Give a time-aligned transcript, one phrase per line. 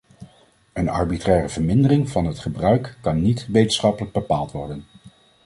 [0.73, 4.83] Een arbitraire vermindering van het gebruik kan niet wetenschappelijk bepaald worden.